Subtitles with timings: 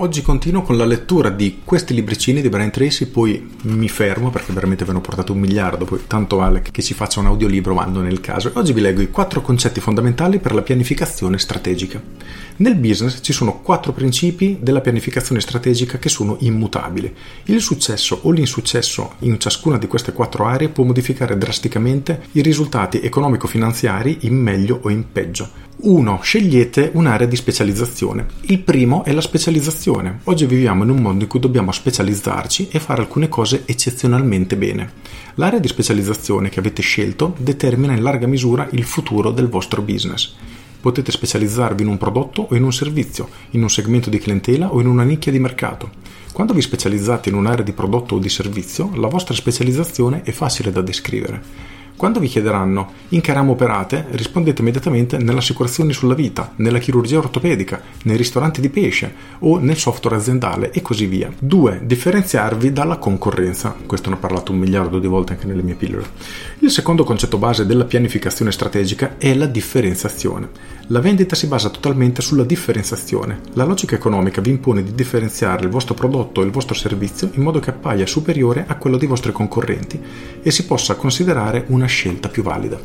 [0.00, 4.52] Oggi continuo con la lettura di questi libricini di Brian Tracy, poi mi fermo perché
[4.52, 7.74] veramente ve ne ho portato un miliardo, poi tanto vale che ci faccia un audiolibro
[7.74, 8.52] quando nel caso.
[8.54, 12.00] Oggi vi leggo i quattro concetti fondamentali per la pianificazione strategica.
[12.58, 17.12] Nel business ci sono quattro principi della pianificazione strategica che sono immutabili.
[17.46, 23.00] Il successo o l'insuccesso in ciascuna di queste quattro aree può modificare drasticamente i risultati
[23.00, 25.66] economico-finanziari in meglio o in peggio.
[25.80, 26.18] 1.
[26.22, 28.26] Scegliete un'area di specializzazione.
[28.46, 30.18] Il primo è la specializzazione.
[30.24, 34.90] Oggi viviamo in un mondo in cui dobbiamo specializzarci e fare alcune cose eccezionalmente bene.
[35.34, 40.34] L'area di specializzazione che avete scelto determina in larga misura il futuro del vostro business.
[40.80, 44.80] Potete specializzarvi in un prodotto o in un servizio, in un segmento di clientela o
[44.80, 45.90] in una nicchia di mercato.
[46.32, 50.72] Quando vi specializzate in un'area di prodotto o di servizio, la vostra specializzazione è facile
[50.72, 51.76] da descrivere.
[51.98, 57.18] Quando vi chiederanno in che ramo operate, rispondete immediatamente nelle assicurazioni sulla vita, nella chirurgia
[57.18, 61.28] ortopedica, nei ristoranti di pesce o nel software aziendale e così via.
[61.36, 61.80] 2.
[61.82, 63.74] Differenziarvi dalla concorrenza.
[63.84, 66.06] Questo ne ho parlato un miliardo di volte anche nelle mie pillole.
[66.60, 70.76] Il secondo concetto base della pianificazione strategica è la differenziazione.
[70.90, 73.40] La vendita si basa totalmente sulla differenziazione.
[73.54, 77.42] La logica economica vi impone di differenziare il vostro prodotto o il vostro servizio in
[77.42, 80.00] modo che appaia superiore a quello dei vostri concorrenti
[80.40, 82.78] e si possa considerare una scelta più valida.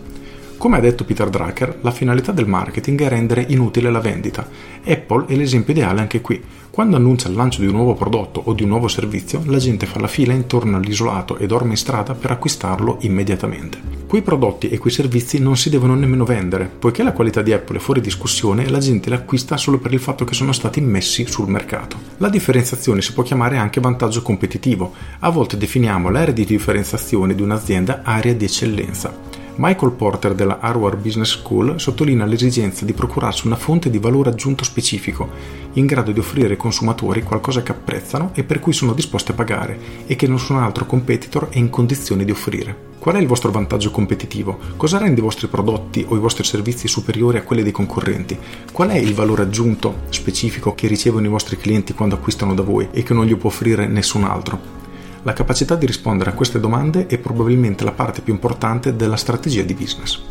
[0.57, 4.47] Come ha detto Peter Drucker, la finalità del marketing è rendere inutile la vendita.
[4.85, 6.41] Apple è l'esempio ideale anche qui.
[6.71, 9.85] Quando annuncia il lancio di un nuovo prodotto o di un nuovo servizio, la gente
[9.85, 14.02] fa la fila intorno all'isolato e dorme in strada per acquistarlo immediatamente.
[14.13, 17.77] Quei prodotti e quei servizi non si devono nemmeno vendere, poiché la qualità di Apple
[17.77, 21.25] è fuori discussione, la gente li acquista solo per il fatto che sono stati messi
[21.25, 21.97] sul mercato.
[22.17, 24.93] La differenziazione si può chiamare anche vantaggio competitivo.
[25.21, 29.32] A volte definiamo l'area di differenziazione di un'azienda area di eccellenza.
[29.55, 34.63] Michael Porter della Harvard Business School sottolinea l'esigenza di procurarsi una fonte di valore aggiunto
[34.63, 35.29] specifico,
[35.73, 39.35] in grado di offrire ai consumatori qualcosa che apprezzano e per cui sono disposti a
[39.35, 42.91] pagare e che nessun altro competitor è in condizione di offrire.
[42.97, 44.57] Qual è il vostro vantaggio competitivo?
[44.75, 48.35] Cosa rende i vostri prodotti o i vostri servizi superiori a quelli dei concorrenti?
[48.71, 52.87] Qual è il valore aggiunto specifico che ricevono i vostri clienti quando acquistano da voi
[52.91, 54.82] e che non gli può offrire nessun altro?
[55.23, 59.63] La capacità di rispondere a queste domande è probabilmente la parte più importante della strategia
[59.63, 60.21] di business.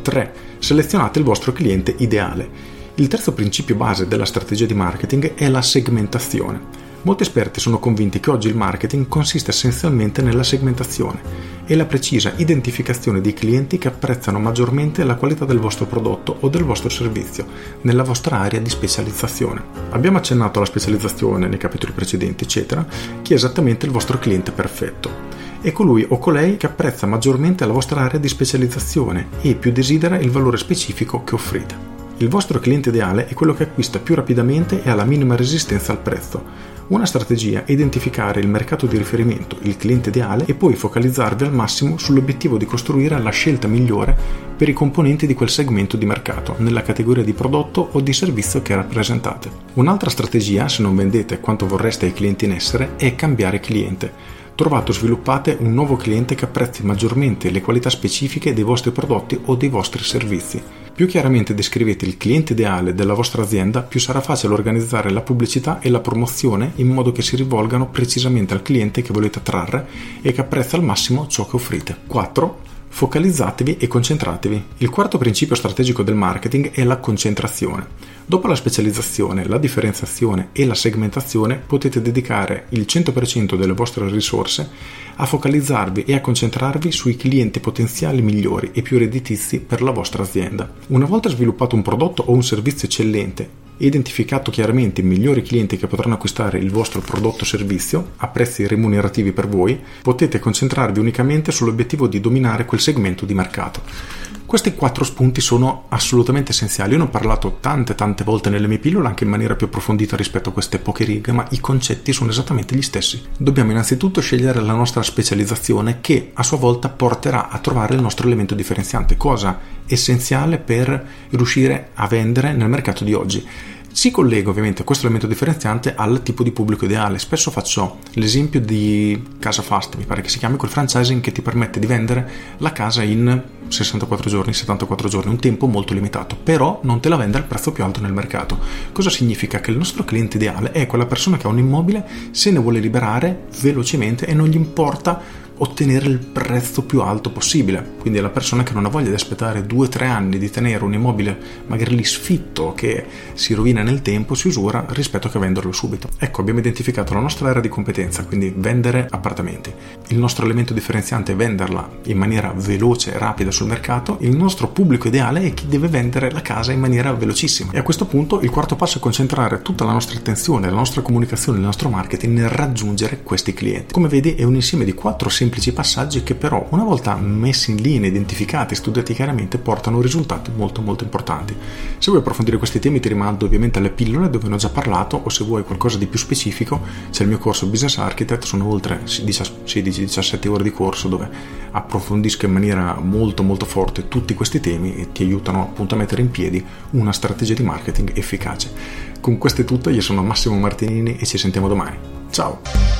[0.00, 0.32] 3.
[0.58, 2.48] Selezionate il vostro cliente ideale.
[2.94, 6.58] Il terzo principio base della strategia di marketing è la segmentazione.
[7.02, 12.32] Molti esperti sono convinti che oggi il marketing consiste essenzialmente nella segmentazione e la precisa
[12.36, 17.46] identificazione di clienti che apprezzano maggiormente la qualità del vostro prodotto o del vostro servizio
[17.82, 19.62] nella vostra area di specializzazione.
[19.90, 22.86] Abbiamo accennato alla specializzazione nei capitoli precedenti, eccetera,
[23.22, 27.72] chi è esattamente il vostro cliente perfetto è colui o colei che apprezza maggiormente la
[27.72, 31.93] vostra area di specializzazione e più desidera il valore specifico che offrite.
[32.18, 35.92] Il vostro cliente ideale è quello che acquista più rapidamente e ha la minima resistenza
[35.92, 40.74] al prezzo, una strategia è identificare il mercato di riferimento, il cliente ideale e poi
[40.74, 44.14] focalizzarvi al massimo sull'obiettivo di costruire la scelta migliore
[44.54, 48.60] per i componenti di quel segmento di mercato, nella categoria di prodotto o di servizio
[48.60, 49.50] che rappresentate.
[49.74, 54.12] Un'altra strategia, se non vendete quanto vorreste ai clienti in essere, è cambiare cliente.
[54.54, 59.40] Trovate o sviluppate un nuovo cliente che apprezzi maggiormente le qualità specifiche dei vostri prodotti
[59.46, 64.20] o dei vostri servizi più chiaramente descrivete il cliente ideale della vostra azienda, più sarà
[64.20, 69.02] facile organizzare la pubblicità e la promozione in modo che si rivolgano precisamente al cliente
[69.02, 69.86] che volete attrarre
[70.22, 71.96] e che apprezza al massimo ciò che offrite.
[72.06, 72.73] 4.
[72.96, 74.64] Focalizzatevi e concentratevi.
[74.78, 77.84] Il quarto principio strategico del marketing è la concentrazione.
[78.24, 84.70] Dopo la specializzazione, la differenziazione e la segmentazione potete dedicare il 100% delle vostre risorse
[85.16, 90.22] a focalizzarvi e a concentrarvi sui clienti potenziali migliori e più redditizi per la vostra
[90.22, 90.72] azienda.
[90.86, 95.86] Una volta sviluppato un prodotto o un servizio eccellente identificato chiaramente i migliori clienti che
[95.86, 101.52] potranno acquistare il vostro prodotto o servizio a prezzi remunerativi per voi, potete concentrarvi unicamente
[101.52, 104.33] sull'obiettivo di dominare quel segmento di mercato.
[104.54, 106.92] Questi quattro spunti sono assolutamente essenziali.
[106.92, 110.14] Io ne ho parlato tante tante volte nelle mie pillole, anche in maniera più approfondita
[110.14, 113.20] rispetto a queste poche righe, ma i concetti sono esattamente gli stessi.
[113.36, 118.28] Dobbiamo innanzitutto scegliere la nostra specializzazione che a sua volta porterà a trovare il nostro
[118.28, 123.44] elemento differenziante, cosa essenziale per riuscire a vendere nel mercato di oggi.
[123.94, 127.20] Si collega ovviamente questo elemento differenziante al tipo di pubblico ideale.
[127.20, 131.42] Spesso faccio l'esempio di Casa Fast, mi pare che si chiami quel franchising che ti
[131.42, 136.80] permette di vendere la casa in 64 giorni, 74 giorni, un tempo molto limitato, però
[136.82, 138.58] non te la vende al prezzo più alto nel mercato.
[138.90, 139.60] Cosa significa?
[139.60, 142.80] Che il nostro cliente ideale è quella persona che ha un immobile, se ne vuole
[142.80, 147.92] liberare velocemente e non gli importa ottenere il prezzo più alto possibile.
[147.98, 151.38] Quindi la persona che non ha voglia di aspettare 2-3 anni di tenere un immobile
[151.66, 153.04] magari lì sfitto che
[153.34, 156.08] si rovina nel tempo, si usura rispetto che venderlo subito.
[156.18, 159.72] Ecco, abbiamo identificato la nostra area di competenza, quindi vendere appartamenti.
[160.08, 164.18] Il nostro elemento differenziante è venderla in maniera veloce e rapida sul mercato.
[164.20, 167.72] Il nostro pubblico ideale è chi deve vendere la casa in maniera velocissima.
[167.72, 171.02] E a questo punto il quarto passo è concentrare tutta la nostra attenzione, la nostra
[171.02, 173.92] comunicazione, il nostro marketing nel raggiungere questi clienti.
[173.92, 177.76] Come vedi è un insieme di quattro semplici passaggi che però una volta messi in
[177.76, 181.54] linea, identificati, studiati chiaramente portano risultati molto molto importanti.
[181.98, 185.20] Se vuoi approfondire questi temi ti rimando ovviamente alle pillole dove ne ho già parlato
[185.22, 186.80] o se vuoi qualcosa di più specifico
[187.10, 191.28] c'è il mio corso Business Architect, sono oltre 16-17 ore di corso dove
[191.70, 196.22] approfondisco in maniera molto molto forte tutti questi temi e ti aiutano appunto a mettere
[196.22, 198.72] in piedi una strategia di marketing efficace.
[199.20, 201.98] Con questo è tutto, io sono Massimo Martinini e ci sentiamo domani.
[202.30, 202.93] Ciao!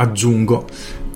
[0.00, 0.64] Aggiungo,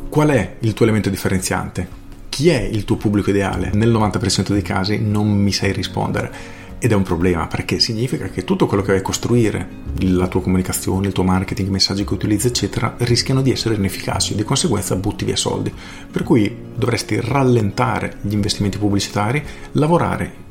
[0.09, 1.87] qual è il tuo elemento differenziante?
[2.29, 3.71] Chi è il tuo pubblico ideale?
[3.75, 8.43] Nel 90% dei casi non mi sai rispondere ed è un problema perché significa che
[8.43, 9.69] tutto quello che vai a costruire,
[10.01, 14.35] la tua comunicazione, il tuo marketing, i messaggi che utilizzi, eccetera, rischiano di essere inefficaci,
[14.35, 15.73] di conseguenza butti via soldi.
[16.11, 19.41] Per cui dovresti rallentare gli investimenti pubblicitari,
[19.73, 20.42] lavorare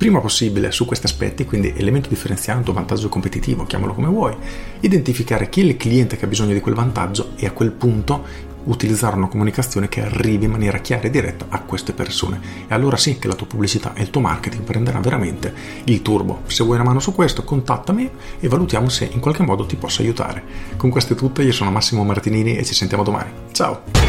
[0.00, 4.34] prima possibile su questi aspetti, quindi elemento differenziante o vantaggio competitivo, chiamalo come vuoi,
[4.80, 8.48] identificare chi è il cliente che ha bisogno di quel vantaggio e a quel punto
[8.64, 12.40] utilizzare una comunicazione che arrivi in maniera chiara e diretta a queste persone.
[12.66, 15.52] E allora sì che la tua pubblicità e il tuo marketing prenderà veramente
[15.84, 16.44] il turbo.
[16.46, 18.10] Se vuoi una mano su questo, contattami
[18.40, 20.42] e valutiamo se in qualche modo ti posso aiutare.
[20.78, 23.30] Con questo è tutto, io sono Massimo Martinini e ci sentiamo domani.
[23.52, 23.99] Ciao!